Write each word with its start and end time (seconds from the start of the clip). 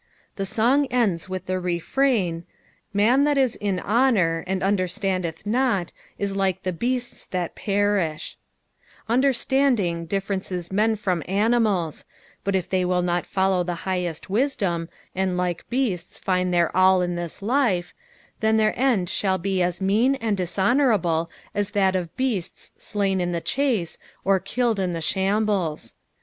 The 0.35 0.45
soDg 0.45 0.87
ends 0.89 1.29
with 1.29 1.45
the 1.45 1.59
refrain, 1.59 2.43
"Man 2.91 3.23
that 3.25 3.37
ii 3.37 3.49
in 3.61 3.79
honour, 3.81 4.43
and 4.47 4.63
vnder 4.63 4.85
ttandeth 4.87 5.45
not, 5.45 5.93
i* 6.19 6.25
tike 6.25 6.63
the 6.63 6.73
beatU 6.73 7.29
thai 7.29 7.49
perith," 7.49 8.33
Understanding 9.07 10.07
diScrences 10.07 10.71
men 10.71 10.95
from 10.95 11.21
animals, 11.27 12.05
but 12.43 12.55
if 12.55 12.67
they 12.67 12.83
will 12.83 13.03
not 13.03 13.27
follow 13.27 13.63
the 13.63 13.75
tiighest 13.85 14.27
wisdom, 14.27 14.89
and 15.13 15.37
like 15.37 15.69
beasts 15.69 16.17
find 16.17 16.51
their 16.51 16.75
all 16.75 17.03
in 17.03 17.13
this 17.15 17.43
life, 17.43 17.93
then 18.39 18.57
their 18.57 18.73
end 18.75 19.07
shall 19.07 19.37
be 19.37 19.61
as 19.61 19.81
mean 19.81 20.15
and 20.15 20.35
disbooourable 20.35 21.27
as 21.53 21.69
that 21.77 21.95
of 21.95 22.17
beasts 22.17 22.71
slain 22.83 23.21
in 23.21 23.33
the 23.33 23.39
chase, 23.39 23.99
or 24.25 24.39
killed 24.39 24.79
in 24.79 24.93
the 24.93 24.99
shambles. 24.99 25.93